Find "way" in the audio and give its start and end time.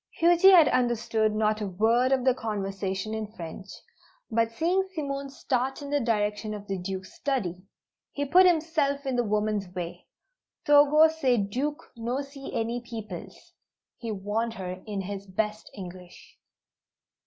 9.75-10.07